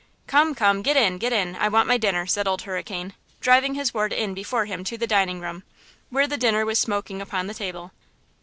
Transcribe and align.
"Come, 0.25 0.55
come; 0.55 0.81
get 0.81 0.97
in! 0.97 1.19
get 1.19 1.31
in! 1.31 1.55
I 1.57 1.67
want 1.69 1.87
my 1.87 1.97
dinner!" 1.99 2.25
said 2.25 2.47
Old 2.47 2.63
Hurricane, 2.63 3.13
driving 3.39 3.75
his 3.75 3.93
ward 3.93 4.11
in 4.11 4.33
before 4.33 4.65
him 4.65 4.83
to 4.85 4.97
the 4.97 5.05
dining 5.05 5.39
room, 5.39 5.61
where 6.09 6.25
the 6.25 6.37
dinner 6.37 6.65
was 6.65 6.79
smoking 6.79 7.21
upon 7.21 7.45
the 7.45 7.53
table. 7.53 7.91